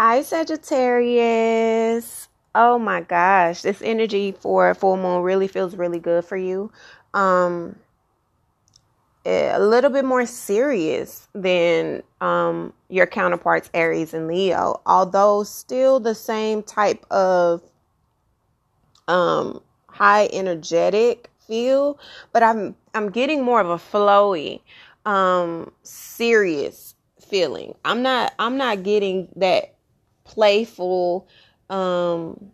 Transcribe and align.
Hi, 0.00 0.22
Sagittarius. 0.22 2.28
Oh 2.54 2.78
my 2.78 3.00
gosh, 3.00 3.62
this 3.62 3.82
energy 3.82 4.30
for 4.30 4.72
full 4.76 4.96
moon 4.96 5.22
really 5.22 5.48
feels 5.48 5.74
really 5.74 5.98
good 5.98 6.24
for 6.24 6.36
you. 6.36 6.70
Um, 7.14 7.74
eh, 9.24 9.50
a 9.52 9.58
little 9.58 9.90
bit 9.90 10.04
more 10.04 10.24
serious 10.24 11.26
than 11.34 12.04
um, 12.20 12.72
your 12.88 13.08
counterparts, 13.08 13.70
Aries 13.74 14.14
and 14.14 14.28
Leo, 14.28 14.80
although 14.86 15.42
still 15.42 15.98
the 15.98 16.14
same 16.14 16.62
type 16.62 17.04
of 17.10 17.60
um, 19.08 19.60
high 19.88 20.28
energetic 20.32 21.28
feel, 21.44 21.98
but 22.32 22.44
I'm 22.44 22.76
I'm 22.94 23.10
getting 23.10 23.42
more 23.42 23.60
of 23.60 23.68
a 23.68 23.78
flowy, 23.78 24.60
um, 25.04 25.72
serious 25.82 26.94
feeling. 27.20 27.74
I'm 27.84 28.02
not 28.02 28.32
I'm 28.38 28.56
not 28.56 28.84
getting 28.84 29.26
that 29.34 29.74
playful, 30.28 31.26
um, 31.70 32.52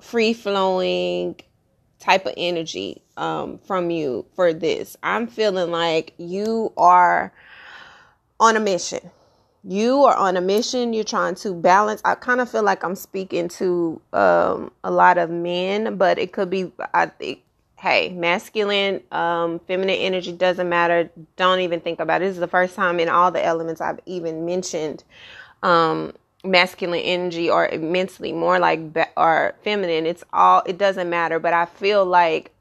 free 0.00 0.32
flowing 0.32 1.36
type 2.00 2.26
of 2.26 2.34
energy 2.36 3.02
um, 3.16 3.58
from 3.58 3.90
you 3.90 4.26
for 4.34 4.52
this. 4.52 4.96
I'm 5.02 5.26
feeling 5.26 5.70
like 5.70 6.14
you 6.18 6.72
are 6.76 7.32
on 8.40 8.56
a 8.56 8.60
mission. 8.60 9.10
You 9.64 10.04
are 10.04 10.16
on 10.16 10.36
a 10.36 10.40
mission. 10.40 10.92
You're 10.92 11.04
trying 11.04 11.34
to 11.36 11.52
balance. 11.52 12.00
I 12.04 12.14
kind 12.14 12.40
of 12.40 12.50
feel 12.50 12.62
like 12.62 12.84
I'm 12.84 12.94
speaking 12.94 13.48
to 13.48 14.00
um, 14.12 14.70
a 14.84 14.90
lot 14.90 15.18
of 15.18 15.30
men, 15.30 15.96
but 15.96 16.18
it 16.18 16.32
could 16.32 16.50
be. 16.50 16.72
I 16.94 17.06
think. 17.06 17.42
Hey, 17.78 18.08
masculine, 18.08 19.02
um, 19.12 19.58
feminine 19.68 19.96
energy 19.96 20.32
doesn't 20.32 20.66
matter. 20.66 21.10
Don't 21.36 21.60
even 21.60 21.80
think 21.80 22.00
about 22.00 22.22
it. 22.22 22.24
This 22.24 22.34
is 22.34 22.40
the 22.40 22.48
first 22.48 22.74
time 22.74 22.98
in 22.98 23.10
all 23.10 23.30
the 23.30 23.44
elements 23.44 23.82
I've 23.82 24.00
even 24.06 24.46
mentioned 24.46 25.04
um, 25.62 26.14
masculine 26.46 27.00
energy 27.00 27.50
or 27.50 27.66
immensely 27.68 28.32
more 28.32 28.58
like 28.58 28.80
or 29.16 29.54
feminine 29.62 30.06
it's 30.06 30.24
all 30.32 30.62
it 30.66 30.78
doesn't 30.78 31.10
matter. 31.10 31.38
But 31.38 31.52
i 31.52 31.66
feel 31.66 32.04
like 32.04 32.52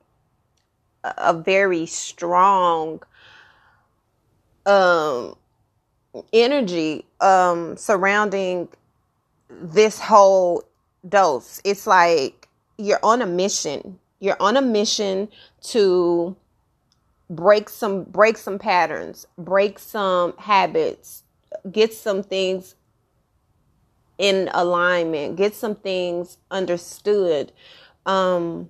a, 1.03 1.13
a 1.17 1.33
very 1.33 1.85
strong 1.85 3.01
um 4.65 5.35
energy 6.33 7.05
um 7.21 7.77
surrounding 7.77 8.67
this 9.49 9.99
whole 9.99 10.63
dose. 11.07 11.61
It's 11.63 11.85
like 11.87 12.47
you're 12.77 12.99
on 13.03 13.21
a 13.21 13.27
mission. 13.27 13.99
You're 14.19 14.41
on 14.41 14.57
a 14.57 14.61
mission 14.61 15.29
to 15.63 16.35
break 17.29 17.69
some 17.69 18.03
break 18.03 18.37
some 18.37 18.59
patterns 18.59 19.25
break 19.37 19.79
some 19.79 20.33
habits 20.37 21.23
get 21.71 21.93
some 21.93 22.21
things 22.21 22.75
in 24.17 24.49
alignment, 24.53 25.35
get 25.35 25.55
some 25.55 25.75
things 25.75 26.37
understood, 26.51 27.51
um, 28.05 28.69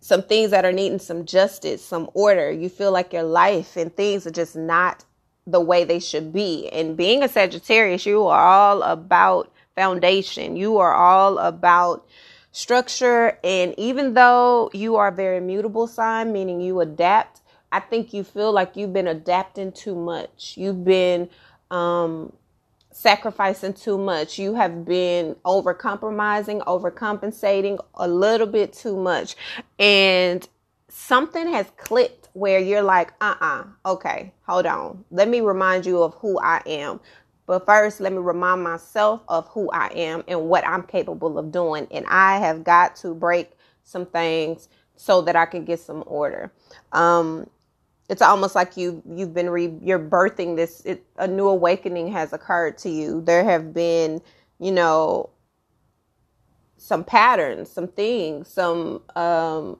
some 0.00 0.22
things 0.22 0.50
that 0.50 0.64
are 0.64 0.72
needing 0.72 0.98
some 0.98 1.24
justice, 1.24 1.84
some 1.84 2.08
order. 2.14 2.50
You 2.50 2.68
feel 2.68 2.92
like 2.92 3.12
your 3.12 3.22
life 3.22 3.76
and 3.76 3.94
things 3.94 4.26
are 4.26 4.30
just 4.30 4.56
not 4.56 5.04
the 5.46 5.60
way 5.60 5.84
they 5.84 5.98
should 5.98 6.32
be. 6.32 6.68
And 6.70 6.96
being 6.96 7.22
a 7.22 7.28
Sagittarius, 7.28 8.06
you 8.06 8.26
are 8.26 8.46
all 8.46 8.82
about 8.82 9.52
foundation. 9.74 10.56
You 10.56 10.78
are 10.78 10.94
all 10.94 11.38
about 11.38 12.06
structure. 12.52 13.38
And 13.44 13.74
even 13.78 14.14
though 14.14 14.70
you 14.72 14.96
are 14.96 15.08
a 15.08 15.12
very 15.12 15.40
mutable 15.40 15.86
sign, 15.86 16.32
meaning 16.32 16.60
you 16.60 16.80
adapt, 16.80 17.40
I 17.72 17.80
think 17.80 18.12
you 18.12 18.24
feel 18.24 18.52
like 18.52 18.76
you've 18.76 18.92
been 18.92 19.06
adapting 19.06 19.72
too 19.72 19.94
much. 19.94 20.54
You've 20.56 20.84
been 20.84 21.28
um, 21.70 22.32
sacrificing 23.00 23.72
too 23.72 23.96
much. 23.96 24.38
You 24.38 24.54
have 24.56 24.84
been 24.84 25.34
over 25.46 25.72
compromising, 25.72 26.60
overcompensating 26.60 27.78
a 27.94 28.06
little 28.06 28.46
bit 28.46 28.74
too 28.74 28.94
much. 28.94 29.36
And 29.78 30.46
something 30.90 31.50
has 31.50 31.66
clicked 31.78 32.28
where 32.34 32.58
you're 32.58 32.82
like, 32.82 33.12
uh 33.22 33.36
uh-uh, 33.40 33.64
uh 33.86 33.92
okay, 33.92 34.34
hold 34.46 34.66
on. 34.66 35.02
Let 35.10 35.28
me 35.28 35.40
remind 35.40 35.86
you 35.86 36.02
of 36.02 36.12
who 36.16 36.38
I 36.40 36.60
am. 36.66 37.00
But 37.46 37.64
first, 37.64 38.00
let 38.00 38.12
me 38.12 38.18
remind 38.18 38.62
myself 38.62 39.22
of 39.28 39.48
who 39.48 39.70
I 39.70 39.86
am 39.94 40.22
and 40.28 40.42
what 40.42 40.66
I'm 40.66 40.82
capable 40.82 41.38
of 41.38 41.50
doing. 41.50 41.88
And 41.90 42.04
I 42.06 42.38
have 42.38 42.64
got 42.64 42.96
to 42.96 43.14
break 43.14 43.52
some 43.82 44.04
things 44.04 44.68
so 44.96 45.22
that 45.22 45.36
I 45.36 45.46
can 45.46 45.64
get 45.64 45.80
some 45.80 46.04
order. 46.06 46.52
Um, 46.92 47.48
it's 48.10 48.22
almost 48.22 48.56
like 48.56 48.76
you 48.76 49.02
you've 49.08 49.32
been 49.32 49.48
re, 49.48 49.72
you're 49.80 49.98
birthing 50.00 50.56
this 50.56 50.82
it, 50.84 51.04
a 51.16 51.28
new 51.28 51.48
awakening 51.48 52.10
has 52.12 52.32
occurred 52.32 52.76
to 52.78 52.90
you. 52.90 53.22
There 53.22 53.44
have 53.44 53.72
been 53.72 54.20
you 54.58 54.72
know 54.72 55.30
some 56.76 57.04
patterns 57.04 57.70
some 57.70 57.86
things 57.86 58.48
some 58.48 59.02
um 59.14 59.78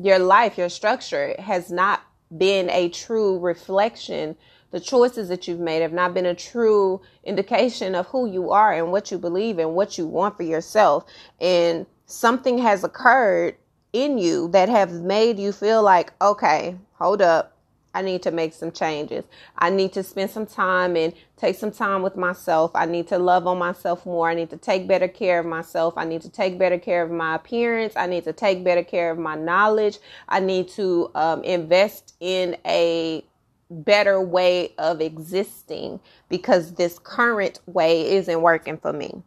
your 0.00 0.18
life 0.18 0.56
your 0.58 0.68
structure 0.68 1.34
has 1.38 1.70
not 1.70 2.02
been 2.38 2.70
a 2.70 2.88
true 2.88 3.38
reflection. 3.40 4.36
The 4.70 4.80
choices 4.80 5.28
that 5.28 5.46
you've 5.46 5.60
made 5.60 5.82
have 5.82 5.92
not 5.92 6.14
been 6.14 6.24
a 6.24 6.34
true 6.34 7.02
indication 7.24 7.94
of 7.94 8.06
who 8.06 8.30
you 8.30 8.52
are 8.52 8.72
and 8.72 8.90
what 8.90 9.10
you 9.10 9.18
believe 9.18 9.58
and 9.58 9.74
what 9.74 9.98
you 9.98 10.06
want 10.06 10.36
for 10.36 10.44
yourself. 10.44 11.04
And 11.40 11.84
something 12.06 12.58
has 12.58 12.84
occurred 12.84 13.56
in 13.92 14.16
you 14.16 14.48
that 14.48 14.70
have 14.70 14.92
made 14.92 15.38
you 15.38 15.52
feel 15.52 15.82
like 15.82 16.14
okay 16.22 16.76
hold 16.94 17.20
up 17.20 17.58
I 17.94 18.02
need 18.02 18.22
to 18.22 18.30
make 18.30 18.54
some 18.54 18.72
changes. 18.72 19.24
I 19.58 19.70
need 19.70 19.92
to 19.92 20.02
spend 20.02 20.30
some 20.30 20.46
time 20.46 20.96
and 20.96 21.12
take 21.36 21.56
some 21.56 21.70
time 21.70 22.02
with 22.02 22.16
myself. 22.16 22.70
I 22.74 22.86
need 22.86 23.08
to 23.08 23.18
love 23.18 23.46
on 23.46 23.58
myself 23.58 24.06
more. 24.06 24.30
I 24.30 24.34
need 24.34 24.50
to 24.50 24.56
take 24.56 24.88
better 24.88 25.08
care 25.08 25.40
of 25.40 25.46
myself. 25.46 25.94
I 25.96 26.04
need 26.04 26.22
to 26.22 26.30
take 26.30 26.58
better 26.58 26.78
care 26.78 27.02
of 27.02 27.10
my 27.10 27.34
appearance. 27.34 27.94
I 27.96 28.06
need 28.06 28.24
to 28.24 28.32
take 28.32 28.64
better 28.64 28.84
care 28.84 29.10
of 29.10 29.18
my 29.18 29.34
knowledge. 29.34 29.98
I 30.28 30.40
need 30.40 30.68
to 30.70 31.10
um, 31.14 31.44
invest 31.44 32.14
in 32.20 32.56
a 32.66 33.24
better 33.70 34.20
way 34.20 34.74
of 34.78 35.00
existing 35.00 36.00
because 36.28 36.74
this 36.74 36.98
current 36.98 37.60
way 37.66 38.14
isn't 38.14 38.40
working 38.40 38.78
for 38.78 38.92
me. 38.92 39.22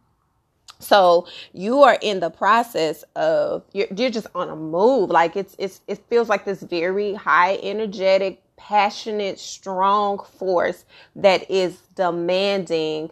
So 0.80 1.28
you 1.54 1.84
are 1.84 1.98
in 2.02 2.20
the 2.20 2.30
process 2.30 3.04
of 3.16 3.64
you're, 3.74 3.88
you're 3.96 4.10
just 4.10 4.28
on 4.36 4.50
a 4.50 4.56
move. 4.56 5.10
Like 5.10 5.36
it's 5.36 5.56
it's 5.58 5.82
it 5.88 6.04
feels 6.10 6.30
like 6.30 6.46
this 6.46 6.62
very 6.62 7.14
high 7.14 7.58
energetic 7.64 8.42
passionate, 8.58 9.40
strong 9.40 10.20
force 10.20 10.86
that 11.16 11.50
is 11.50 11.78
demanding 11.96 13.12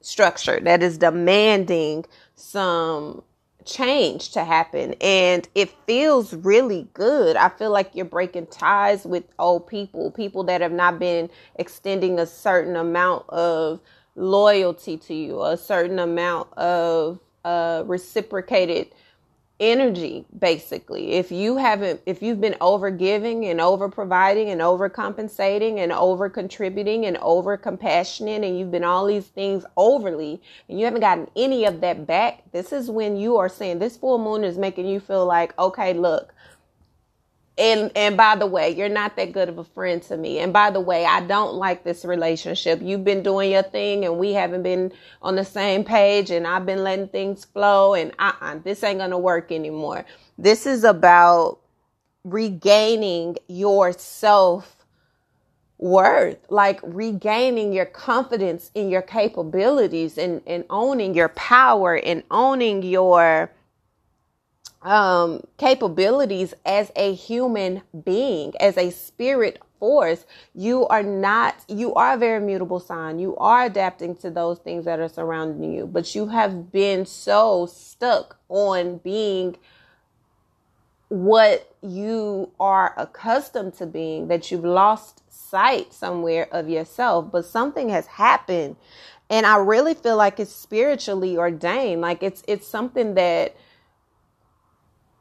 structure, 0.00 0.60
that 0.60 0.82
is 0.82 0.98
demanding 0.98 2.04
some 2.34 3.22
change 3.64 4.30
to 4.30 4.44
happen. 4.44 4.94
And 5.00 5.46
it 5.54 5.70
feels 5.86 6.32
really 6.32 6.88
good. 6.94 7.36
I 7.36 7.48
feel 7.50 7.70
like 7.70 7.90
you're 7.94 8.04
breaking 8.04 8.46
ties 8.46 9.04
with 9.04 9.24
old 9.38 9.66
people, 9.66 10.10
people 10.10 10.44
that 10.44 10.60
have 10.60 10.72
not 10.72 10.98
been 10.98 11.28
extending 11.56 12.18
a 12.18 12.26
certain 12.26 12.76
amount 12.76 13.28
of 13.28 13.80
loyalty 14.16 14.96
to 14.96 15.14
you, 15.14 15.42
a 15.42 15.56
certain 15.56 15.98
amount 15.98 16.52
of 16.54 17.20
uh, 17.44 17.84
reciprocated 17.86 18.88
energy 19.60 20.24
basically. 20.38 21.12
If 21.12 21.32
you 21.32 21.56
haven't 21.56 22.00
if 22.06 22.22
you've 22.22 22.40
been 22.40 22.56
over 22.60 22.90
giving 22.90 23.46
and 23.46 23.60
over 23.60 23.88
providing 23.88 24.50
and 24.50 24.62
over 24.62 24.88
compensating 24.88 25.80
and 25.80 25.90
over 25.90 26.30
contributing 26.30 27.06
and 27.06 27.16
over 27.18 27.56
compassionate 27.56 28.44
and 28.44 28.58
you've 28.58 28.70
been 28.70 28.84
all 28.84 29.06
these 29.06 29.26
things 29.26 29.64
overly 29.76 30.40
and 30.68 30.78
you 30.78 30.84
haven't 30.84 31.00
gotten 31.00 31.28
any 31.34 31.64
of 31.64 31.80
that 31.80 32.06
back 32.06 32.42
this 32.52 32.72
is 32.72 32.88
when 32.88 33.16
you 33.16 33.36
are 33.36 33.48
saying 33.48 33.80
this 33.80 33.96
full 33.96 34.18
moon 34.18 34.44
is 34.44 34.58
making 34.58 34.86
you 34.86 35.00
feel 35.00 35.26
like 35.26 35.58
okay 35.58 35.92
look 35.92 36.32
and 37.58 37.90
and 37.96 38.16
by 38.16 38.36
the 38.36 38.46
way 38.46 38.70
you're 38.70 38.88
not 38.88 39.16
that 39.16 39.32
good 39.32 39.48
of 39.48 39.58
a 39.58 39.64
friend 39.64 40.02
to 40.04 40.16
me. 40.16 40.38
And 40.38 40.52
by 40.52 40.70
the 40.70 40.80
way 40.80 41.04
i 41.04 41.20
don't 41.20 41.54
like 41.54 41.84
this 41.84 42.04
relationship. 42.04 42.80
You've 42.82 43.04
been 43.04 43.22
doing 43.22 43.52
your 43.52 43.62
thing 43.62 44.04
and 44.04 44.18
we 44.18 44.32
haven't 44.32 44.62
been 44.62 44.92
on 45.22 45.36
the 45.36 45.44
same 45.44 45.84
page 45.84 46.30
and 46.30 46.46
i've 46.46 46.66
been 46.66 46.84
letting 46.84 47.08
things 47.08 47.44
flow 47.44 47.94
and 47.94 48.12
uh-uh, 48.18 48.58
this 48.64 48.82
ain't 48.82 49.00
gonna 49.00 49.18
work 49.18 49.52
anymore. 49.52 50.04
This 50.38 50.66
is 50.66 50.84
about 50.84 51.58
regaining 52.24 53.36
your 53.48 53.92
self 53.92 54.76
worth 55.78 56.38
like 56.50 56.80
regaining 56.82 57.72
your 57.72 57.86
confidence 57.86 58.70
in 58.74 58.90
your 58.90 59.02
capabilities 59.02 60.18
and, 60.18 60.42
and 60.46 60.64
owning 60.70 61.14
your 61.14 61.28
power 61.30 61.96
and 61.98 62.22
owning 62.32 62.82
your 62.82 63.50
um, 64.88 65.42
capabilities 65.58 66.54
as 66.64 66.90
a 66.96 67.12
human 67.12 67.82
being, 68.04 68.54
as 68.58 68.78
a 68.78 68.90
spirit 68.90 69.60
force. 69.78 70.24
You 70.54 70.86
are 70.88 71.02
not, 71.02 71.62
you 71.68 71.92
are 71.92 72.14
a 72.14 72.16
very 72.16 72.40
mutable 72.40 72.80
sign. 72.80 73.18
You 73.18 73.36
are 73.36 73.66
adapting 73.66 74.16
to 74.16 74.30
those 74.30 74.58
things 74.60 74.86
that 74.86 74.98
are 74.98 75.10
surrounding 75.10 75.74
you, 75.74 75.86
but 75.86 76.14
you 76.14 76.28
have 76.28 76.72
been 76.72 77.04
so 77.04 77.66
stuck 77.66 78.38
on 78.48 78.96
being 78.98 79.58
what 81.08 81.70
you 81.82 82.50
are 82.58 82.94
accustomed 82.96 83.74
to 83.74 83.86
being 83.86 84.28
that 84.28 84.50
you've 84.50 84.64
lost 84.64 85.22
sight 85.28 85.92
somewhere 85.92 86.48
of 86.50 86.70
yourself. 86.70 87.30
But 87.30 87.44
something 87.44 87.90
has 87.90 88.06
happened 88.06 88.76
and 89.30 89.44
I 89.44 89.58
really 89.58 89.92
feel 89.92 90.16
like 90.16 90.40
it's 90.40 90.54
spiritually 90.54 91.36
ordained. 91.36 92.00
Like 92.00 92.22
it's 92.22 92.42
it's 92.48 92.66
something 92.66 93.14
that 93.14 93.54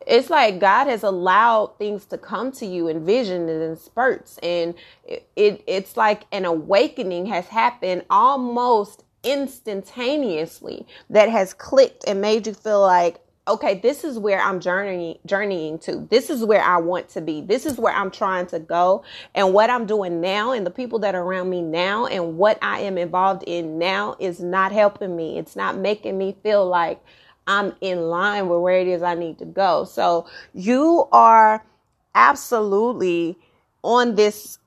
it's 0.07 0.30
like 0.30 0.59
God 0.59 0.88
has 0.88 1.04
allowed 1.04 1.77
things 1.77 2.06
to 2.06 2.18
come 2.18 2.51
to 2.54 2.65
you 2.65 2.88
in 2.88 3.06
vision 3.06 3.50
and 3.50 3.62
in 3.62 3.75
spurts, 3.75 4.38
and 4.39 4.74
it, 5.04 5.30
it 5.36 5.63
it's 5.68 5.98
like 5.98 6.24
an 6.31 6.45
awakening 6.45 7.25
has 7.27 7.48
happened 7.48 8.06
almost 8.09 9.04
instantaneously 9.24 10.88
that 11.09 11.30
has 11.30 11.54
clicked 11.54 12.06
and 12.07 12.21
made 12.21 12.48
you 12.48 12.54
feel 12.54 12.81
like 12.81 13.19
okay, 13.48 13.80
this 13.80 14.04
is 14.04 14.19
where 14.19 14.42
I'm 14.42 14.59
journeying 14.59 15.19
journeying 15.25 15.80
to. 15.80 16.07
This 16.10 16.30
is 16.30 16.44
where 16.44 16.62
I 16.62 16.77
want 16.77 17.10
to 17.10 17.21
be. 17.21 17.42
This 17.42 17.65
is 17.65 17.77
where 17.77 17.94
I'm 17.94 18.12
trying 18.12 18.45
to 18.48 18.60
go. 18.60 19.03
And 19.36 19.53
what 19.53 19.69
I'm 19.69 19.86
doing 19.86 20.19
now 20.21 20.51
and 20.51 20.65
the 20.65 20.71
people 20.71 21.00
that 21.00 21.15
are 21.15 21.24
around 21.24 21.50
me 21.50 21.62
now 21.62 22.06
and 22.07 22.38
what 22.38 22.60
I 22.62 22.80
am 22.81 22.98
involved 22.98 23.44
in 23.48 23.80
now 23.80 24.15
is 24.19 24.39
not 24.39 24.71
helping 24.71 25.15
me. 25.15 25.38
It's 25.38 25.56
not 25.56 25.77
making 25.77 26.18
me 26.18 26.36
feel 26.44 26.65
like 26.65 27.01
I'm 27.47 27.73
in 27.81 28.01
line 28.09 28.49
with 28.49 28.59
where 28.59 28.79
it 28.79 28.88
is 28.88 29.01
I 29.01 29.15
need 29.15 29.39
to 29.39 29.45
go. 29.45 29.85
So 29.85 30.27
you 30.53 31.07
are 31.11 31.65
absolutely 32.13 33.38
on 33.83 34.15
this 34.15 34.59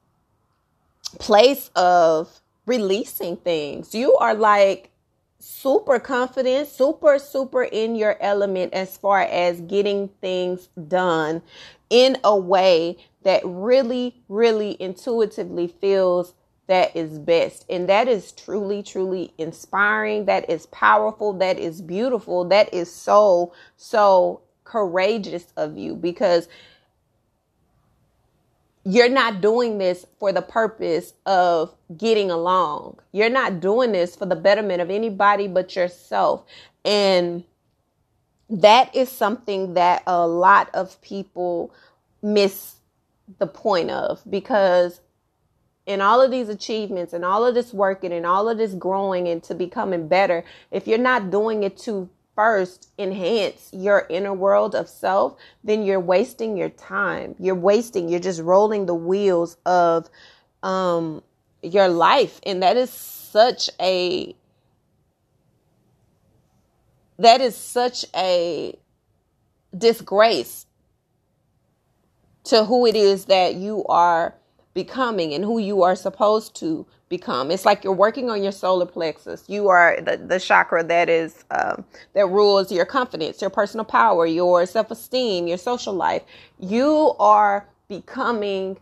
place 1.18 1.70
of 1.76 2.40
releasing 2.66 3.36
things. 3.36 3.94
You 3.94 4.16
are 4.16 4.34
like 4.34 4.90
super 5.38 5.98
confident, 5.98 6.68
super, 6.68 7.18
super 7.18 7.64
in 7.64 7.96
your 7.96 8.16
element 8.20 8.72
as 8.72 8.96
far 8.96 9.20
as 9.22 9.60
getting 9.62 10.08
things 10.20 10.68
done 10.88 11.42
in 11.88 12.18
a 12.22 12.36
way 12.38 12.96
that 13.22 13.42
really, 13.44 14.22
really 14.28 14.76
intuitively 14.80 15.66
feels 15.66 16.34
that 16.70 16.94
is 16.94 17.18
best. 17.18 17.66
And 17.68 17.88
that 17.88 18.06
is 18.06 18.30
truly, 18.30 18.82
truly 18.82 19.34
inspiring. 19.38 20.26
That 20.26 20.48
is 20.48 20.66
powerful. 20.66 21.32
That 21.34 21.58
is 21.58 21.82
beautiful. 21.82 22.44
That 22.44 22.72
is 22.72 22.92
so, 22.92 23.52
so 23.76 24.42
courageous 24.62 25.52
of 25.56 25.76
you 25.76 25.96
because 25.96 26.48
you're 28.84 29.08
not 29.08 29.40
doing 29.40 29.78
this 29.78 30.06
for 30.20 30.32
the 30.32 30.42
purpose 30.42 31.12
of 31.26 31.74
getting 31.96 32.30
along. 32.30 33.00
You're 33.12 33.30
not 33.30 33.60
doing 33.60 33.90
this 33.92 34.14
for 34.14 34.26
the 34.26 34.36
betterment 34.36 34.80
of 34.80 34.90
anybody 34.90 35.48
but 35.48 35.74
yourself. 35.74 36.44
And 36.84 37.42
that 38.48 38.94
is 38.94 39.08
something 39.08 39.74
that 39.74 40.04
a 40.06 40.24
lot 40.26 40.70
of 40.72 41.00
people 41.02 41.74
miss 42.22 42.76
the 43.38 43.46
point 43.46 43.90
of 43.90 44.22
because 44.30 45.00
in 45.90 46.00
all 46.00 46.22
of 46.22 46.30
these 46.30 46.48
achievements 46.48 47.12
and 47.12 47.24
all 47.24 47.44
of 47.44 47.54
this 47.54 47.72
working 47.72 48.12
and 48.12 48.24
all 48.24 48.48
of 48.48 48.58
this 48.58 48.74
growing 48.74 49.26
into 49.26 49.54
becoming 49.56 50.06
better, 50.06 50.44
if 50.70 50.86
you're 50.86 50.98
not 50.98 51.30
doing 51.30 51.64
it 51.64 51.76
to 51.78 52.08
first 52.36 52.88
enhance 52.96 53.70
your 53.72 54.06
inner 54.08 54.32
world 54.32 54.76
of 54.76 54.88
self, 54.88 55.36
then 55.64 55.82
you're 55.82 55.98
wasting 55.98 56.56
your 56.56 56.68
time. 56.70 57.34
You're 57.40 57.56
wasting, 57.56 58.08
you're 58.08 58.20
just 58.20 58.40
rolling 58.40 58.86
the 58.86 58.94
wheels 58.94 59.56
of 59.66 60.08
um 60.62 61.22
your 61.62 61.88
life. 61.88 62.40
And 62.46 62.62
that 62.62 62.76
is 62.76 62.90
such 62.90 63.68
a 63.80 64.36
that 67.18 67.40
is 67.40 67.56
such 67.56 68.04
a 68.14 68.78
disgrace 69.76 70.66
to 72.44 72.64
who 72.64 72.86
it 72.86 72.94
is 72.94 73.24
that 73.26 73.56
you 73.56 73.84
are 73.86 74.34
becoming 74.74 75.34
and 75.34 75.44
who 75.44 75.58
you 75.58 75.82
are 75.82 75.96
supposed 75.96 76.54
to 76.56 76.86
become. 77.08 77.50
It's 77.50 77.64
like 77.66 77.84
you're 77.84 77.92
working 77.92 78.30
on 78.30 78.42
your 78.42 78.52
solar 78.52 78.86
plexus. 78.86 79.44
You 79.48 79.68
are 79.68 80.00
the, 80.00 80.16
the 80.16 80.40
chakra 80.40 80.84
that 80.84 81.08
is 81.08 81.44
um, 81.50 81.84
that 82.14 82.26
rules 82.26 82.70
your 82.72 82.86
confidence, 82.86 83.40
your 83.40 83.50
personal 83.50 83.84
power, 83.84 84.26
your 84.26 84.66
self 84.66 84.90
esteem, 84.90 85.46
your 85.46 85.58
social 85.58 85.92
life. 85.94 86.22
You 86.58 87.14
are 87.18 87.66
becoming, 87.88 88.78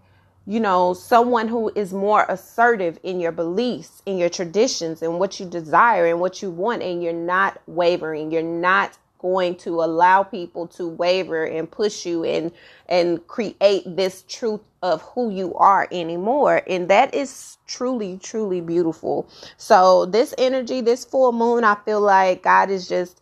you 0.47 0.61
know, 0.61 0.95
someone 0.95 1.49
who 1.49 1.73
is 1.75 1.93
more 1.93 2.27
assertive 2.29 2.99
in 3.03 3.19
your 3.21 3.33
beliefs, 3.33 4.03
in 4.07 4.19
your 4.19 4.29
traditions, 4.29 5.03
and 5.03 5.19
what 5.19 5.41
you 5.41 5.47
desire 5.47 6.07
and 6.07 6.21
what 6.21 6.43
you 6.43 6.51
want, 6.51 6.83
and 6.83 7.03
you're 7.03 7.13
not 7.15 7.61
wavering. 7.67 8.31
You're 8.31 8.43
not 8.43 8.99
going 9.19 9.57
to 9.57 9.83
allow 9.83 10.23
people 10.23 10.67
to 10.67 10.89
waver 10.89 11.45
and 11.45 11.71
push 11.71 12.07
you 12.07 12.25
and 12.25 12.53
and 12.89 13.27
create 13.27 13.85
this 13.87 14.25
truth 14.29 14.61
of 14.83 15.03
who 15.03 15.31
you 15.31 15.55
are 15.55 15.89
anymore. 15.91 16.63
And 16.69 16.89
that 16.89 17.15
is 17.15 17.59
truly 17.67 18.19
truly 18.23 18.61
beautiful. 18.61 19.29
So 19.57 20.07
this 20.07 20.35
energy 20.39 20.81
this 20.81 21.05
full 21.05 21.33
moon 21.33 21.65
i 21.65 21.75
feel 21.85 22.01
like 22.01 22.43
god 22.43 22.71
is 22.71 22.89
just 22.89 23.21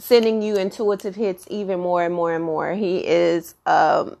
sending 0.00 0.42
you 0.42 0.56
intuitive 0.56 1.14
hits 1.14 1.46
even 1.50 1.78
more 1.78 2.02
and 2.02 2.14
more 2.14 2.34
and 2.34 2.42
more. 2.44 2.72
He 2.74 3.06
is 3.06 3.54
um 3.66 4.16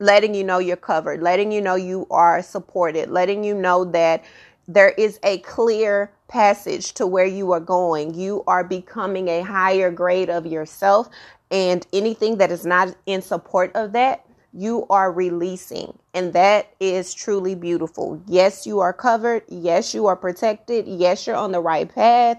letting 0.00 0.34
you 0.34 0.44
know 0.44 0.58
you're 0.58 0.76
covered 0.76 1.20
letting 1.22 1.50
you 1.50 1.60
know 1.60 1.74
you 1.74 2.06
are 2.10 2.40
supported 2.40 3.10
letting 3.10 3.42
you 3.42 3.52
know 3.52 3.84
that 3.84 4.24
there 4.68 4.90
is 4.90 5.18
a 5.24 5.38
clear 5.38 6.10
passage 6.28 6.92
to 6.94 7.06
where 7.06 7.26
you 7.26 7.52
are 7.52 7.60
going. 7.60 8.14
You 8.14 8.44
are 8.46 8.64
becoming 8.64 9.28
a 9.28 9.42
higher 9.42 9.90
grade 9.90 10.30
of 10.30 10.46
yourself, 10.46 11.08
and 11.50 11.86
anything 11.92 12.38
that 12.38 12.50
is 12.50 12.64
not 12.66 12.94
in 13.06 13.22
support 13.22 13.72
of 13.74 13.92
that, 13.92 14.24
you 14.52 14.86
are 14.90 15.12
releasing. 15.12 15.98
And 16.14 16.32
that 16.32 16.72
is 16.80 17.14
truly 17.14 17.54
beautiful. 17.54 18.22
Yes, 18.26 18.66
you 18.66 18.80
are 18.80 18.92
covered. 18.92 19.42
Yes, 19.48 19.94
you 19.94 20.06
are 20.06 20.16
protected. 20.16 20.86
Yes, 20.86 21.26
you're 21.26 21.36
on 21.36 21.52
the 21.52 21.60
right 21.60 21.92
path. 21.92 22.38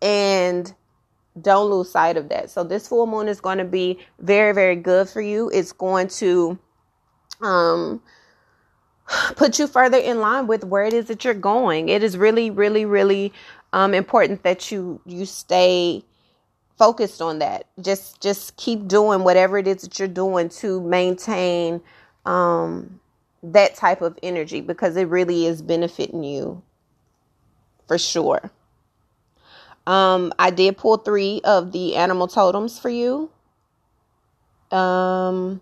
And 0.00 0.72
don't 1.40 1.70
lose 1.70 1.90
sight 1.90 2.16
of 2.16 2.28
that. 2.30 2.50
So, 2.50 2.64
this 2.64 2.88
full 2.88 3.06
moon 3.06 3.28
is 3.28 3.40
going 3.40 3.58
to 3.58 3.64
be 3.64 3.98
very, 4.20 4.52
very 4.52 4.76
good 4.76 5.08
for 5.08 5.20
you. 5.20 5.50
It's 5.50 5.72
going 5.72 6.08
to, 6.08 6.58
um, 7.42 8.00
put 9.36 9.58
you 9.58 9.66
further 9.66 9.98
in 9.98 10.20
line 10.20 10.46
with 10.46 10.64
where 10.64 10.84
it 10.84 10.92
is 10.92 11.06
that 11.06 11.24
you're 11.24 11.34
going. 11.34 11.88
It 11.88 12.02
is 12.02 12.16
really, 12.16 12.50
really, 12.50 12.84
really 12.84 13.32
um, 13.72 13.94
important 13.94 14.42
that 14.42 14.70
you 14.70 15.00
you 15.06 15.26
stay 15.26 16.04
focused 16.78 17.22
on 17.22 17.38
that. 17.38 17.66
Just 17.80 18.20
just 18.20 18.56
keep 18.56 18.88
doing 18.88 19.24
whatever 19.24 19.58
it 19.58 19.66
is 19.66 19.82
that 19.82 19.98
you're 19.98 20.08
doing 20.08 20.48
to 20.50 20.80
maintain 20.82 21.80
um, 22.24 23.00
that 23.42 23.74
type 23.74 24.02
of 24.02 24.18
energy 24.22 24.60
because 24.60 24.96
it 24.96 25.08
really 25.08 25.46
is 25.46 25.62
benefiting 25.62 26.24
you 26.24 26.62
for 27.86 27.98
sure. 27.98 28.50
Um, 29.86 30.32
I 30.38 30.50
did 30.50 30.76
pull 30.76 30.96
three 30.96 31.40
of 31.44 31.70
the 31.70 31.94
animal 31.94 32.26
totems 32.26 32.78
for 32.78 32.90
you. 32.90 33.30
Um, 34.72 35.60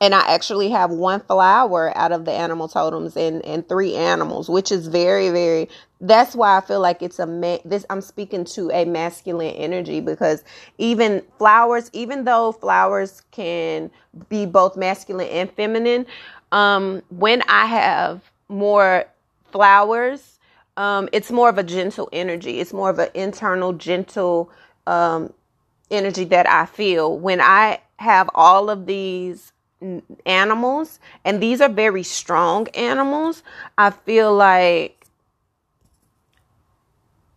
and 0.00 0.14
I 0.14 0.32
actually 0.32 0.70
have 0.70 0.90
one 0.90 1.20
flower 1.20 1.96
out 1.96 2.12
of 2.12 2.24
the 2.24 2.32
animal 2.32 2.68
totems 2.68 3.16
and 3.16 3.44
and 3.44 3.68
three 3.68 3.94
animals, 3.94 4.48
which 4.48 4.72
is 4.72 4.86
very 4.86 5.30
very. 5.30 5.68
That's 6.00 6.34
why 6.34 6.56
I 6.56 6.62
feel 6.62 6.80
like 6.80 7.02
it's 7.02 7.18
a 7.18 7.26
ma- 7.26 7.58
this. 7.64 7.84
I'm 7.90 8.00
speaking 8.00 8.44
to 8.46 8.70
a 8.70 8.86
masculine 8.86 9.54
energy 9.54 10.00
because 10.00 10.42
even 10.78 11.22
flowers, 11.38 11.90
even 11.92 12.24
though 12.24 12.52
flowers 12.52 13.22
can 13.30 13.90
be 14.30 14.46
both 14.46 14.76
masculine 14.76 15.28
and 15.28 15.52
feminine, 15.52 16.06
um, 16.52 17.02
when 17.10 17.42
I 17.42 17.66
have 17.66 18.22
more 18.48 19.04
flowers, 19.52 20.38
um, 20.78 21.10
it's 21.12 21.30
more 21.30 21.50
of 21.50 21.58
a 21.58 21.62
gentle 21.62 22.08
energy. 22.12 22.60
It's 22.60 22.72
more 22.72 22.88
of 22.88 22.98
an 22.98 23.10
internal 23.12 23.74
gentle 23.74 24.50
um, 24.86 25.34
energy 25.90 26.24
that 26.24 26.48
I 26.48 26.64
feel 26.64 27.18
when 27.18 27.42
I 27.42 27.80
have 27.98 28.30
all 28.34 28.70
of 28.70 28.86
these 28.86 29.52
animals, 30.26 31.00
and 31.24 31.42
these 31.42 31.60
are 31.60 31.68
very 31.68 32.02
strong 32.02 32.68
animals, 32.68 33.42
I 33.78 33.90
feel 33.90 34.34
like 34.34 35.06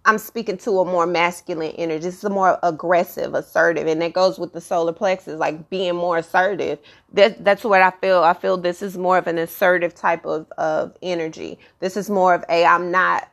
I'm 0.05 0.17
speaking 0.17 0.57
to 0.57 0.79
a 0.79 0.85
more 0.85 1.05
masculine 1.05 1.71
energy. 1.77 2.03
This 2.03 2.17
is 2.17 2.23
a 2.25 2.29
more 2.29 2.59
aggressive, 2.61 3.33
assertive, 3.33 3.87
and 3.87 4.01
that 4.01 4.11
goes 4.11 4.37
with 4.37 4.51
the 4.51 4.59
solar 4.59 4.91
plexus, 4.91 5.39
like 5.39 5.69
being 5.69 5.95
more 5.95 6.17
assertive. 6.17 6.79
That 7.13 7.45
that's 7.45 7.63
what 7.63 7.81
I 7.81 7.91
feel. 7.91 8.21
I 8.23 8.33
feel 8.33 8.57
this 8.57 8.81
is 8.81 8.97
more 8.97 9.17
of 9.17 9.27
an 9.27 9.37
assertive 9.37 9.95
type 9.95 10.25
of 10.25 10.51
of 10.57 10.97
energy. 11.01 11.57
This 11.79 11.95
is 11.95 12.09
more 12.09 12.33
of 12.33 12.43
a 12.49 12.65
I'm 12.65 12.91
not 12.91 13.29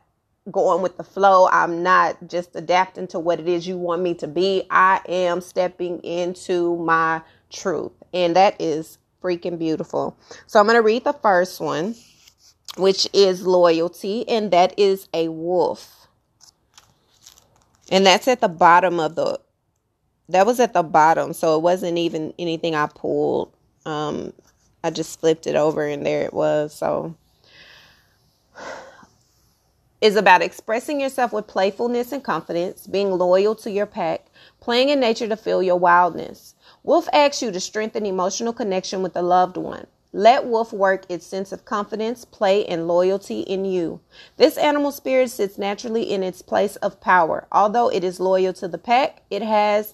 going 0.49 0.81
with 0.81 0.97
the 0.97 1.03
flow. 1.03 1.49
I'm 1.51 1.83
not 1.83 2.17
just 2.27 2.55
adapting 2.55 3.07
to 3.07 3.19
what 3.19 3.39
it 3.39 3.47
is 3.47 3.67
you 3.67 3.77
want 3.77 4.01
me 4.01 4.13
to 4.15 4.27
be. 4.27 4.63
I 4.69 5.01
am 5.07 5.41
stepping 5.41 5.99
into 5.99 6.77
my 6.77 7.21
truth. 7.51 7.91
And 8.13 8.35
that 8.35 8.59
is 8.59 8.97
freaking 9.21 9.59
beautiful. 9.59 10.17
So 10.47 10.59
I'm 10.59 10.65
going 10.65 10.77
to 10.77 10.81
read 10.81 11.03
the 11.03 11.13
first 11.13 11.59
one, 11.59 11.95
which 12.77 13.07
is 13.13 13.45
loyalty, 13.45 14.27
and 14.27 14.51
that 14.51 14.77
is 14.77 15.07
a 15.13 15.29
wolf. 15.29 16.07
And 17.91 18.05
that's 18.05 18.27
at 18.27 18.41
the 18.41 18.49
bottom 18.49 18.99
of 18.99 19.15
the 19.15 19.39
that 20.29 20.45
was 20.45 20.61
at 20.61 20.71
the 20.71 20.83
bottom, 20.83 21.33
so 21.33 21.57
it 21.57 21.61
wasn't 21.61 21.97
even 21.97 22.33
anything 22.39 22.73
I 22.73 22.87
pulled. 22.87 23.53
Um 23.85 24.31
I 24.83 24.89
just 24.89 25.19
flipped 25.19 25.45
it 25.45 25.55
over 25.55 25.85
and 25.85 26.05
there 26.05 26.23
it 26.23 26.33
was. 26.33 26.73
So 26.73 27.15
is 30.01 30.15
about 30.15 30.41
expressing 30.41 30.99
yourself 30.99 31.31
with 31.31 31.47
playfulness 31.47 32.11
and 32.11 32.23
confidence, 32.23 32.87
being 32.87 33.11
loyal 33.11 33.53
to 33.55 33.69
your 33.69 33.85
pack, 33.85 34.25
playing 34.59 34.89
in 34.89 34.99
nature 34.99 35.27
to 35.27 35.37
feel 35.37 35.61
your 35.61 35.77
wildness. 35.77 36.55
Wolf 36.83 37.07
asks 37.13 37.43
you 37.43 37.51
to 37.51 37.59
strengthen 37.59 38.07
emotional 38.07 38.53
connection 38.53 39.03
with 39.03 39.15
a 39.15 39.21
loved 39.21 39.55
one. 39.55 39.85
Let 40.13 40.47
Wolf 40.47 40.73
work 40.73 41.05
its 41.09 41.25
sense 41.25 41.51
of 41.51 41.63
confidence, 41.63 42.25
play, 42.25 42.65
and 42.65 42.87
loyalty 42.87 43.41
in 43.41 43.65
you. 43.65 44.01
This 44.37 44.57
animal 44.57 44.91
spirit 44.91 45.29
sits 45.29 45.59
naturally 45.59 46.11
in 46.11 46.23
its 46.23 46.41
place 46.41 46.75
of 46.77 46.99
power. 46.99 47.47
Although 47.51 47.89
it 47.89 48.03
is 48.03 48.19
loyal 48.19 48.51
to 48.53 48.67
the 48.67 48.79
pack, 48.79 49.21
it 49.29 49.43
has 49.43 49.93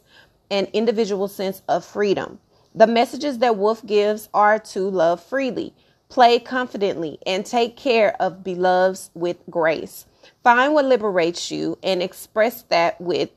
an 0.50 0.68
individual 0.72 1.28
sense 1.28 1.62
of 1.68 1.84
freedom. 1.84 2.40
The 2.74 2.88
messages 2.88 3.40
that 3.40 3.58
Wolf 3.58 3.86
gives 3.86 4.30
are 4.34 4.58
to 4.58 4.90
love 4.90 5.22
freely, 5.22 5.74
play 6.10 6.40
confidently, 6.40 7.20
and 7.28 7.46
take 7.46 7.76
care 7.76 8.16
of 8.22 8.44
beloveds 8.46 9.12
with 9.14 9.38
grace. 9.50 10.06
Find 10.42 10.74
what 10.74 10.86
liberates 10.86 11.52
you 11.52 11.78
and 11.84 12.02
express 12.02 12.62
that 12.64 13.00
with 13.02 13.30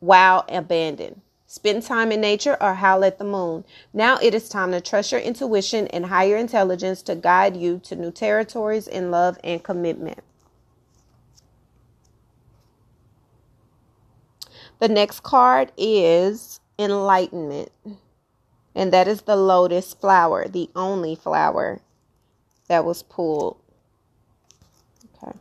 wow 0.00 0.44
abandon. 0.48 1.22
Spend 1.46 1.82
time 1.82 2.10
in 2.10 2.20
nature 2.20 2.56
or 2.60 2.74
howl 2.74 3.04
at 3.04 3.18
the 3.18 3.24
moon. 3.24 3.64
Now 3.92 4.18
it 4.20 4.34
is 4.34 4.48
time 4.48 4.72
to 4.72 4.80
trust 4.80 5.12
your 5.12 5.20
intuition 5.20 5.86
and 5.88 6.06
higher 6.06 6.36
intelligence 6.36 7.02
to 7.02 7.14
guide 7.14 7.56
you 7.56 7.80
to 7.84 7.94
new 7.96 8.10
territories 8.10 8.88
in 8.88 9.10
love 9.10 9.38
and 9.44 9.62
commitment. 9.62 10.20
The 14.80 14.88
next 14.88 15.22
card 15.22 15.70
is 15.76 16.60
enlightenment. 16.78 17.70
And 18.74 18.92
that 18.92 19.06
is 19.06 19.22
the 19.22 19.36
lotus 19.36 19.94
flower, 19.94 20.48
the 20.48 20.68
only 20.74 21.14
flower 21.14 21.80
that 22.68 22.84
was 22.84 23.02
pulled. 23.02 23.56
Okay. 25.22 25.38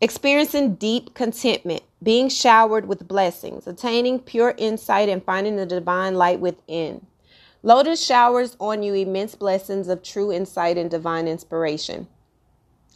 Experiencing 0.00 0.76
deep 0.76 1.14
contentment, 1.14 1.82
being 2.04 2.28
showered 2.28 2.86
with 2.86 3.08
blessings, 3.08 3.66
attaining 3.66 4.20
pure 4.20 4.54
insight, 4.58 5.08
and 5.08 5.24
finding 5.24 5.56
the 5.56 5.66
divine 5.66 6.14
light 6.14 6.38
within. 6.38 7.06
Lotus 7.62 8.04
showers 8.04 8.56
on 8.60 8.82
you 8.82 8.92
immense 8.92 9.34
blessings 9.34 9.88
of 9.88 10.02
true 10.02 10.30
insight 10.30 10.76
and 10.76 10.90
divine 10.90 11.26
inspiration. 11.26 12.06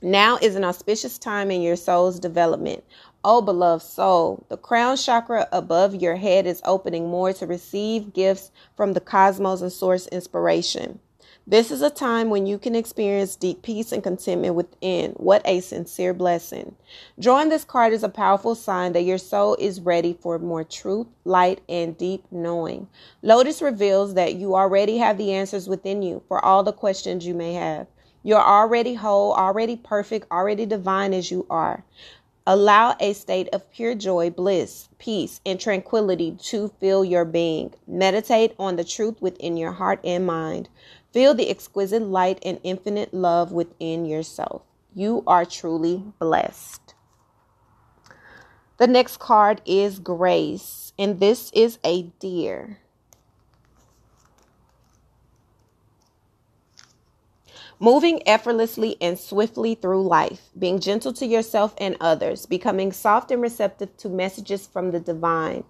Now 0.02 0.38
is 0.40 0.54
an 0.54 0.64
auspicious 0.64 1.18
time 1.18 1.50
in 1.50 1.62
your 1.62 1.74
soul's 1.74 2.20
development. 2.20 2.84
Oh, 3.24 3.40
beloved 3.40 3.82
soul, 3.82 4.44
the 4.48 4.56
crown 4.56 4.96
chakra 4.96 5.48
above 5.50 5.96
your 5.96 6.16
head 6.16 6.46
is 6.46 6.60
opening 6.64 7.08
more 7.08 7.32
to 7.32 7.46
receive 7.46 8.12
gifts 8.12 8.52
from 8.76 8.92
the 8.92 9.00
cosmos 9.00 9.60
and 9.62 9.72
source 9.72 10.06
inspiration. 10.08 11.00
This 11.50 11.70
is 11.70 11.80
a 11.80 11.88
time 11.88 12.28
when 12.28 12.44
you 12.44 12.58
can 12.58 12.74
experience 12.74 13.34
deep 13.34 13.62
peace 13.62 13.90
and 13.90 14.02
contentment 14.02 14.54
within. 14.54 15.12
What 15.12 15.40
a 15.46 15.60
sincere 15.60 16.12
blessing. 16.12 16.74
Drawing 17.18 17.48
this 17.48 17.64
card 17.64 17.94
is 17.94 18.02
a 18.02 18.10
powerful 18.10 18.54
sign 18.54 18.92
that 18.92 19.04
your 19.04 19.16
soul 19.16 19.56
is 19.58 19.80
ready 19.80 20.12
for 20.12 20.38
more 20.38 20.62
truth, 20.62 21.06
light, 21.24 21.62
and 21.66 21.96
deep 21.96 22.26
knowing. 22.30 22.86
Lotus 23.22 23.62
reveals 23.62 24.12
that 24.12 24.34
you 24.34 24.56
already 24.56 24.98
have 24.98 25.16
the 25.16 25.32
answers 25.32 25.70
within 25.70 26.02
you 26.02 26.22
for 26.28 26.44
all 26.44 26.62
the 26.62 26.70
questions 26.70 27.26
you 27.26 27.32
may 27.32 27.54
have. 27.54 27.86
You're 28.22 28.42
already 28.42 28.92
whole, 28.92 29.32
already 29.32 29.76
perfect, 29.76 30.30
already 30.30 30.66
divine 30.66 31.14
as 31.14 31.30
you 31.30 31.46
are. 31.48 31.82
Allow 32.50 32.96
a 32.98 33.12
state 33.12 33.50
of 33.52 33.70
pure 33.70 33.94
joy, 33.94 34.30
bliss, 34.30 34.88
peace, 34.98 35.38
and 35.44 35.60
tranquility 35.60 36.34
to 36.44 36.72
fill 36.80 37.04
your 37.04 37.26
being. 37.26 37.74
Meditate 37.86 38.54
on 38.58 38.76
the 38.76 38.84
truth 38.84 39.20
within 39.20 39.58
your 39.58 39.72
heart 39.72 40.00
and 40.02 40.26
mind. 40.26 40.70
Feel 41.12 41.34
the 41.34 41.48
exquisite 41.48 42.02
light 42.02 42.38
and 42.44 42.60
infinite 42.62 43.14
love 43.14 43.50
within 43.52 44.04
yourself. 44.04 44.62
You 44.94 45.22
are 45.26 45.44
truly 45.44 46.04
blessed. 46.18 46.94
The 48.78 48.86
next 48.86 49.18
card 49.18 49.60
is 49.64 49.98
Grace, 49.98 50.92
and 50.98 51.18
this 51.18 51.50
is 51.52 51.78
a 51.82 52.02
deer. 52.20 52.78
Moving 57.80 58.26
effortlessly 58.26 58.96
and 59.00 59.16
swiftly 59.16 59.76
through 59.76 60.02
life, 60.02 60.50
being 60.58 60.80
gentle 60.80 61.12
to 61.12 61.24
yourself 61.24 61.76
and 61.78 61.96
others, 62.00 62.44
becoming 62.44 62.90
soft 62.90 63.30
and 63.30 63.40
receptive 63.40 63.96
to 63.98 64.08
messages 64.08 64.66
from 64.66 64.90
the 64.90 64.98
divine. 64.98 65.62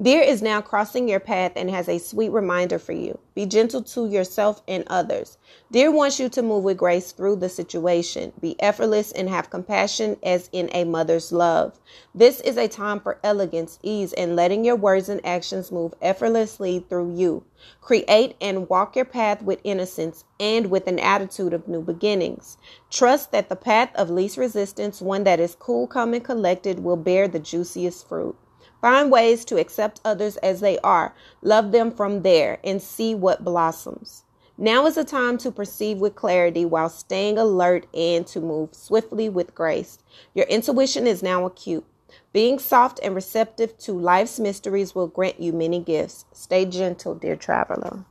Deer 0.00 0.22
is 0.22 0.42
now 0.42 0.60
crossing 0.60 1.08
your 1.08 1.18
path 1.18 1.50
and 1.56 1.68
has 1.68 1.88
a 1.88 1.98
sweet 1.98 2.30
reminder 2.30 2.78
for 2.78 2.92
you. 2.92 3.18
Be 3.34 3.46
gentle 3.46 3.82
to 3.82 4.06
yourself 4.06 4.62
and 4.68 4.84
others. 4.86 5.38
Deer 5.72 5.90
wants 5.90 6.20
you 6.20 6.28
to 6.28 6.42
move 6.42 6.62
with 6.62 6.76
grace 6.76 7.10
through 7.10 7.36
the 7.36 7.48
situation. 7.48 8.32
Be 8.40 8.54
effortless 8.62 9.10
and 9.10 9.28
have 9.28 9.50
compassion 9.50 10.18
as 10.22 10.48
in 10.52 10.70
a 10.72 10.84
mother's 10.84 11.32
love. 11.32 11.80
This 12.14 12.40
is 12.42 12.56
a 12.56 12.68
time 12.68 13.00
for 13.00 13.18
elegance, 13.24 13.80
ease, 13.82 14.12
and 14.12 14.36
letting 14.36 14.64
your 14.64 14.76
words 14.76 15.08
and 15.08 15.20
actions 15.26 15.72
move 15.72 15.94
effortlessly 16.00 16.86
through 16.88 17.16
you. 17.16 17.44
Create 17.80 18.36
and 18.40 18.68
walk 18.68 18.96
your 18.96 19.04
path 19.04 19.42
with 19.42 19.60
innocence 19.64 20.24
and 20.40 20.70
with 20.70 20.86
an 20.86 20.98
attitude 20.98 21.52
of 21.52 21.68
new 21.68 21.82
beginnings. 21.82 22.56
Trust 22.90 23.32
that 23.32 23.48
the 23.48 23.56
path 23.56 23.90
of 23.94 24.10
least 24.10 24.36
resistance, 24.36 25.00
one 25.00 25.24
that 25.24 25.40
is 25.40 25.54
cool, 25.54 25.86
calm, 25.86 26.14
and 26.14 26.24
collected, 26.24 26.80
will 26.80 26.96
bear 26.96 27.28
the 27.28 27.38
juiciest 27.38 28.08
fruit. 28.08 28.36
Find 28.80 29.10
ways 29.10 29.44
to 29.46 29.58
accept 29.58 30.00
others 30.04 30.36
as 30.38 30.60
they 30.60 30.78
are, 30.78 31.14
love 31.42 31.72
them 31.72 31.90
from 31.90 32.22
there, 32.22 32.58
and 32.62 32.80
see 32.82 33.14
what 33.14 33.44
blossoms. 33.44 34.24
Now 34.58 34.86
is 34.86 34.94
the 34.94 35.04
time 35.04 35.38
to 35.38 35.50
perceive 35.50 35.98
with 35.98 36.14
clarity 36.14 36.64
while 36.64 36.88
staying 36.88 37.36
alert 37.36 37.86
and 37.92 38.26
to 38.28 38.40
move 38.40 38.74
swiftly 38.74 39.28
with 39.28 39.54
grace. 39.54 39.98
Your 40.34 40.46
intuition 40.46 41.06
is 41.06 41.22
now 41.22 41.44
acute. 41.44 41.84
Being 42.32 42.58
soft 42.58 43.00
and 43.02 43.14
receptive 43.14 43.78
to 43.78 43.92
life's 43.92 44.38
mysteries 44.38 44.94
will 44.94 45.06
grant 45.06 45.40
you 45.40 45.52
many 45.52 45.80
gifts. 45.80 46.24
Stay 46.32 46.64
gentle, 46.64 47.14
dear 47.14 47.36
traveler. 47.36 48.04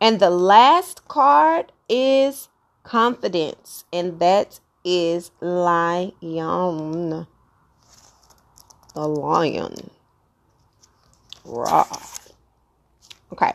And 0.00 0.20
the 0.20 0.30
last 0.30 1.06
card 1.08 1.72
is 1.88 2.48
confidence, 2.82 3.84
and 3.92 4.20
that 4.20 4.60
is 4.84 5.30
lion. 5.40 7.26
The 8.94 9.06
lion. 9.06 9.90
Raw. 11.44 11.86
Okay. 13.32 13.52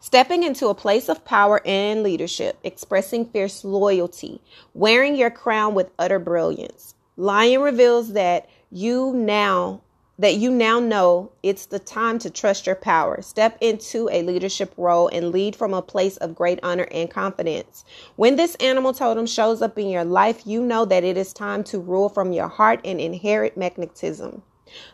Stepping 0.00 0.42
into 0.42 0.68
a 0.68 0.74
place 0.74 1.08
of 1.08 1.24
power 1.24 1.60
and 1.66 2.02
leadership, 2.02 2.58
expressing 2.64 3.26
fierce 3.26 3.64
loyalty, 3.64 4.40
wearing 4.74 5.16
your 5.16 5.30
crown 5.30 5.74
with 5.74 5.90
utter 5.98 6.18
brilliance. 6.18 6.94
Lion 7.18 7.62
reveals 7.62 8.12
that 8.12 8.48
you 8.70 9.12
now 9.12 9.82
that 10.20 10.36
you 10.36 10.50
now 10.50 10.78
know 10.78 11.30
it's 11.42 11.66
the 11.66 11.78
time 11.78 12.18
to 12.20 12.30
trust 12.30 12.66
your 12.66 12.76
power. 12.76 13.20
Step 13.22 13.58
into 13.60 14.08
a 14.10 14.22
leadership 14.22 14.72
role 14.76 15.08
and 15.08 15.30
lead 15.30 15.54
from 15.54 15.74
a 15.74 15.82
place 15.82 16.16
of 16.18 16.34
great 16.34 16.58
honor 16.62 16.86
and 16.92 17.10
confidence. 17.10 17.84
When 18.16 18.36
this 18.36 18.54
animal 18.56 18.92
totem 18.92 19.26
shows 19.26 19.62
up 19.62 19.78
in 19.78 19.88
your 19.88 20.04
life, 20.04 20.44
you 20.44 20.60
know 20.60 20.84
that 20.84 21.04
it 21.04 21.16
is 21.16 21.32
time 21.32 21.64
to 21.64 21.78
rule 21.80 22.08
from 22.08 22.32
your 22.32 22.48
heart 22.48 22.80
and 22.84 23.00
inherit 23.00 23.56
magnetism. 23.56 24.42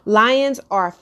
Lions 0.06 0.60
are 0.70 0.94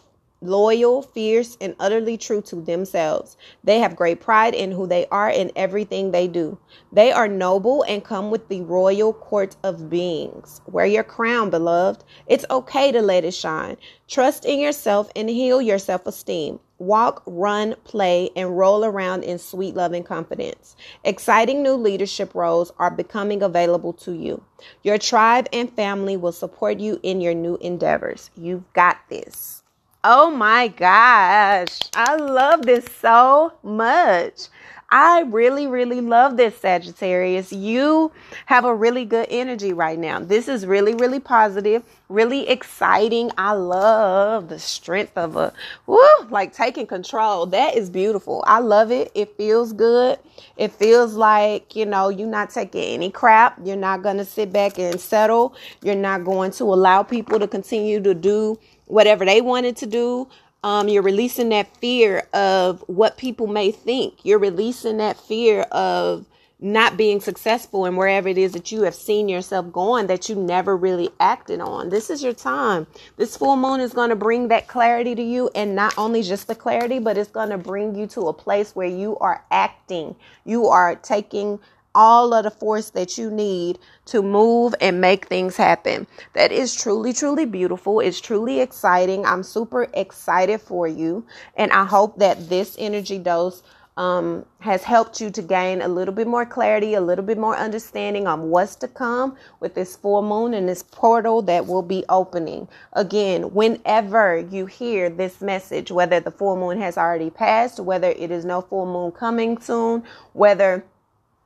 loyal, 0.43 1.03
fierce, 1.03 1.57
and 1.61 1.77
utterly 1.81 2.19
true 2.19 2.43
to 2.43 2.57
themselves. 2.57 3.37
They 3.65 3.79
have 3.79 3.97
great 3.97 4.21
pride 4.21 4.55
in 4.55 4.73
who 4.73 4.87
they 4.87 5.07
are 5.07 5.29
and 5.31 5.53
everything 5.57 6.11
they 6.11 6.29
do. 6.29 6.59
They 6.93 7.13
are 7.13 7.29
noble 7.29 7.85
and 7.85 8.05
come 8.05 8.31
with 8.31 8.49
the 8.49 8.63
royal 8.63 9.13
court 9.13 9.57
of 9.63 9.89
beings. 9.91 10.61
Wear 10.67 10.87
your 10.87 11.05
crown, 11.05 11.51
beloved. 11.51 12.05
It's 12.27 12.45
okay 12.51 12.93
to 12.93 13.03
let 13.03 13.25
it 13.25 13.35
shine. 13.35 13.77
Trust 14.09 14.45
in 14.45 14.59
yourself 14.61 15.11
and 15.17 15.31
heal 15.31 15.63
your 15.63 15.79
self 15.79 16.07
esteem. 16.07 16.61
Walk, 16.79 17.23
run, 17.27 17.77
play, 17.85 18.31
and 18.37 18.59
roll 18.59 18.85
around 18.85 19.23
in 19.23 19.39
sweet 19.39 19.77
love 19.77 19.93
and 19.93 20.05
confidence. 20.05 20.77
Exciting 21.05 21.63
new 21.63 21.75
leadership 21.75 22.35
roles 22.35 22.73
are 22.79 22.91
becoming 22.91 23.43
available 23.43 23.93
to 23.95 24.13
you. 24.13 24.43
Your 24.83 24.99
tribe 24.99 25.49
and 25.53 25.73
family 25.73 26.17
will 26.17 26.33
support 26.33 26.81
you 26.81 26.99
in 27.03 27.21
your 27.21 27.35
new 27.35 27.57
endeavors. 27.61 28.31
You've 28.37 28.71
got 28.73 28.99
this. 29.09 29.62
Oh 30.05 30.33
my 30.33 30.67
gosh. 30.67 31.79
I 31.95 32.17
love 32.17 32.63
this 32.63 32.85
so 33.01 33.53
much. 33.63 34.49
I 34.95 35.23
really, 35.23 35.67
really 35.67 36.03
love 36.03 36.37
this, 36.37 36.55
Sagittarius. 36.59 37.51
You 37.51 38.13
have 38.45 38.67
a 38.67 38.75
really 38.75 39.07
good 39.07 39.27
energy 39.31 39.73
right 39.73 39.99
now. 39.99 40.21
This 40.21 40.49
is 40.49 40.67
really, 40.67 40.95
really 40.95 41.19
positive, 41.19 41.83
really 42.11 42.47
exciting. 42.47 43.31
I 43.39 43.53
love 43.53 44.51
the 44.51 44.59
strength 44.59 45.17
of 45.17 45.37
a, 45.37 45.55
woo, 45.87 45.99
like 46.29 46.53
taking 46.53 46.87
control. 46.87 47.47
That 47.47 47.75
is 47.75 47.89
beautiful. 47.89 48.45
I 48.47 48.59
love 48.59 48.93
it. 48.93 49.11
It 49.15 49.35
feels 49.39 49.73
good. 49.73 50.19
It 50.59 50.73
feels 50.73 51.15
like, 51.15 51.75
you 51.75 51.87
know, 51.87 52.11
you're 52.11 52.29
not 52.29 52.51
taking 52.51 52.83
any 52.83 53.11
crap. 53.11 53.59
You're 53.65 53.77
not 53.77 54.03
going 54.03 54.19
to 54.19 54.27
sit 54.27 54.53
back 54.53 54.79
and 54.79 55.01
settle. 55.01 55.55
You're 55.83 55.95
not 55.95 56.23
going 56.23 56.51
to 56.53 56.65
allow 56.65 57.03
people 57.03 57.39
to 57.39 57.49
continue 57.49 57.99
to 58.03 58.13
do 58.13 58.59
whatever 58.89 59.25
they 59.25 59.41
wanted 59.41 59.75
to 59.79 59.87
do. 59.87 60.29
Um, 60.65 60.89
you're 60.89 61.03
releasing 61.03 61.49
that 61.51 61.77
fear 61.77 62.27
of 62.33 62.85
what 62.87 63.17
people 63.17 63.47
may 63.47 63.73
think. 63.73 64.25
You're 64.25 64.39
releasing 64.39 64.99
that 64.99 65.19
fear 65.19 65.63
of, 65.73 66.27
not 66.63 66.97
being 66.97 67.21
successful 67.21 67.85
and 67.85 67.97
wherever 67.97 68.29
it 68.29 68.39
is 68.39 68.53
that 68.53 68.71
you 68.71 68.83
have 68.83 68.95
seen 68.95 69.29
yourself 69.29 69.73
going 69.73 70.07
that 70.07 70.29
you 70.29 70.37
never 70.37 70.77
really 70.77 71.11
acted 71.19 71.61
on. 71.61 71.89
This 71.89 72.09
is 72.09 72.23
your 72.23 72.33
time. 72.33 72.87
This 73.17 73.37
full 73.37 73.57
moon 73.57 73.81
is 73.81 73.93
going 73.93 74.11
to 74.11 74.17
bring 74.17 74.47
that 74.49 74.69
clarity 74.69 75.17
to 75.17 75.23
you 75.23 75.51
and 75.57 75.75
not 75.75 75.99
only 75.99 76.23
just 76.23 76.47
the 76.47 76.55
clarity, 76.55 77.01
but 77.01 77.19
it's 77.19 77.31
going 77.31 77.51
to 77.51 77.59
bring 77.59 77.97
you 77.97 78.07
to 78.09 78.29
a 78.29 78.33
place 78.33 78.77
where 78.77 78.87
you 78.87 79.17
are 79.19 79.45
acting. 79.51 80.15
You 80.45 80.69
are 80.69 80.95
taking 80.95 81.59
all 81.95 82.33
of 82.35 82.45
the 82.45 82.51
force 82.51 82.91
that 82.91 83.19
you 83.19 83.31
need 83.31 83.79
to 84.07 84.23
move 84.23 84.75
and 84.81 85.01
make 85.01 85.27
things 85.27 85.57
happen. 85.57 86.07
That 86.35 86.53
is 86.53 86.75
truly, 86.75 87.13
truly 87.13 87.45
beautiful. 87.45 88.01
It's 88.01 88.21
truly 88.21 88.61
exciting. 88.61 89.25
I'm 89.27 89.43
super 89.43 89.89
excited 89.95 90.61
for 90.61 90.87
you. 90.87 91.25
And 91.57 91.73
I 91.73 91.85
hope 91.85 92.19
that 92.19 92.49
this 92.49 92.77
energy 92.79 93.19
dose 93.19 93.63
um, 93.97 94.47
has 94.61 94.83
helped 94.85 95.21
you 95.21 95.31
to 95.31 95.43
gain 95.43 95.83
a 95.83 95.89
little 95.89 96.15
bit 96.15 96.27
more 96.27 96.47
clarity, 96.47 96.95
a 96.95 97.01
little 97.01 97.25
bit 97.25 97.37
more 97.37 97.57
understanding 97.57 98.27
on 98.27 98.49
what's 98.49 98.75
to 98.77 98.89
come 98.89 99.37
with 99.61 99.75
this 99.75 99.97
full 99.97 100.23
moon 100.23 100.55
and 100.55 100.69
this 100.69 100.83
portal 100.83 101.43
that 101.43 101.67
will 101.67 101.83
be 101.83 102.05
opening. 102.09 102.69
Again, 102.95 103.53
whenever 103.53 104.39
you 104.39 104.65
hear 104.65 105.11
this 105.11 105.43
message, 105.43 105.91
whether 105.91 106.21
the 106.21 106.31
full 106.31 106.57
moon 106.57 106.81
has 106.81 106.97
already 106.97 107.29
passed, 107.29 107.81
whether 107.81 108.09
it 108.09 108.31
is 108.31 108.47
no 108.47 108.63
full 108.63 108.87
moon 108.87 109.13
coming 109.13 109.59
soon, 109.59 110.03
whether 110.33 110.85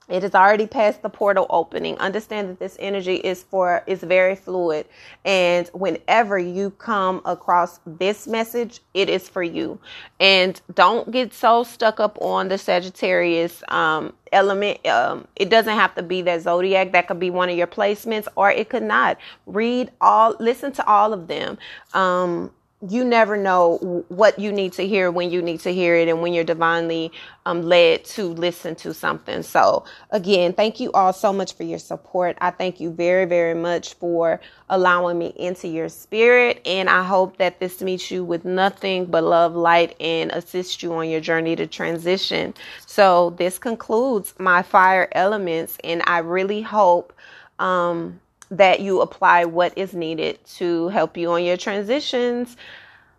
it 0.08 0.22
is 0.22 0.34
already 0.34 0.66
past 0.66 1.02
the 1.02 1.08
portal 1.08 1.46
opening. 1.50 1.98
Understand 1.98 2.48
that 2.48 2.58
this 2.58 2.76
energy 2.78 3.16
is 3.16 3.42
for 3.42 3.82
is 3.86 4.02
very 4.02 4.36
fluid. 4.36 4.86
And 5.24 5.68
whenever 5.68 6.38
you 6.38 6.70
come 6.70 7.22
across 7.24 7.80
this 7.84 8.26
message, 8.26 8.80
it 8.94 9.08
is 9.08 9.28
for 9.28 9.42
you. 9.42 9.80
And 10.20 10.60
don't 10.74 11.10
get 11.10 11.34
so 11.34 11.64
stuck 11.64 11.98
up 11.98 12.18
on 12.20 12.48
the 12.48 12.58
Sagittarius 12.58 13.64
um, 13.68 14.12
element. 14.32 14.86
Um, 14.86 15.26
it 15.34 15.50
doesn't 15.50 15.74
have 15.74 15.94
to 15.96 16.02
be 16.02 16.22
that 16.22 16.42
zodiac. 16.42 16.92
That 16.92 17.08
could 17.08 17.18
be 17.18 17.30
one 17.30 17.48
of 17.48 17.56
your 17.56 17.66
placements, 17.66 18.28
or 18.36 18.50
it 18.50 18.68
could 18.68 18.84
not. 18.84 19.18
Read 19.46 19.90
all, 20.00 20.36
listen 20.38 20.70
to 20.72 20.86
all 20.86 21.12
of 21.12 21.26
them. 21.26 21.58
Um, 21.94 22.52
you 22.86 23.04
never 23.04 23.38
know 23.38 24.04
what 24.08 24.38
you 24.38 24.52
need 24.52 24.74
to 24.74 24.86
hear 24.86 25.10
when 25.10 25.30
you 25.30 25.40
need 25.40 25.60
to 25.60 25.72
hear 25.72 25.96
it 25.96 26.08
and 26.08 26.20
when 26.20 26.34
you're 26.34 26.44
divinely 26.44 27.10
um, 27.46 27.62
led 27.62 28.04
to 28.04 28.24
listen 28.24 28.74
to 28.76 28.92
something. 28.92 29.42
So, 29.42 29.84
again, 30.10 30.52
thank 30.52 30.78
you 30.78 30.92
all 30.92 31.14
so 31.14 31.32
much 31.32 31.54
for 31.54 31.62
your 31.62 31.78
support. 31.78 32.36
I 32.40 32.50
thank 32.50 32.78
you 32.78 32.90
very, 32.90 33.24
very 33.24 33.54
much 33.54 33.94
for 33.94 34.40
allowing 34.68 35.18
me 35.18 35.32
into 35.36 35.68
your 35.68 35.88
spirit. 35.88 36.60
And 36.66 36.90
I 36.90 37.02
hope 37.02 37.38
that 37.38 37.60
this 37.60 37.80
meets 37.80 38.10
you 38.10 38.22
with 38.24 38.44
nothing 38.44 39.06
but 39.06 39.24
love, 39.24 39.56
light, 39.56 39.96
and 39.98 40.30
assist 40.32 40.82
you 40.82 40.92
on 40.92 41.08
your 41.08 41.20
journey 41.20 41.56
to 41.56 41.66
transition. 41.66 42.52
So, 42.84 43.30
this 43.38 43.58
concludes 43.58 44.34
my 44.38 44.62
fire 44.62 45.08
elements. 45.12 45.78
And 45.82 46.02
I 46.06 46.18
really 46.18 46.60
hope. 46.60 47.14
Um, 47.58 48.20
that 48.50 48.80
you 48.80 49.00
apply 49.00 49.44
what 49.44 49.76
is 49.76 49.94
needed 49.94 50.38
to 50.44 50.88
help 50.88 51.16
you 51.16 51.32
on 51.32 51.44
your 51.44 51.56
transitions. 51.56 52.56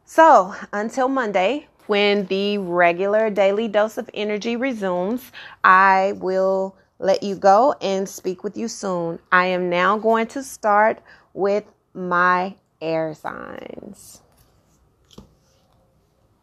So, 0.06 0.54
until 0.72 1.08
Monday, 1.10 1.68
when 1.88 2.26
the 2.26 2.58
regular 2.58 3.30
daily 3.30 3.68
dose 3.68 3.98
of 3.98 4.10
energy 4.14 4.56
resumes, 4.56 5.32
I 5.64 6.14
will 6.18 6.76
let 7.00 7.24
you 7.24 7.36
go 7.36 7.76
and 7.82 8.08
speak 8.08 8.44
with 8.44 8.58
you 8.58 8.68
soon. 8.68 9.20
I 9.32 9.48
am 9.48 9.70
now 9.70 9.98
going 9.98 10.28
to 10.28 10.44
start 10.44 11.02
with 11.34 11.64
my 11.94 12.56
air 12.82 13.14
signs. 13.14 14.22